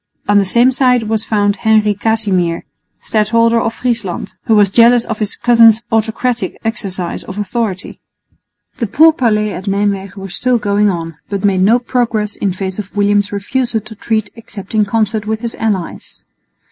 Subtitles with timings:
[0.27, 2.65] On the same side was found Henry Casimir,
[3.01, 7.99] Stadholder of Friesland, who was jealous of his cousin's autocratic exercise of authority.
[8.77, 12.95] The pourparlers at Nijmwegen were still going on, but made no progress in face of
[12.95, 16.25] William's refusal to treat except in concert with his allies.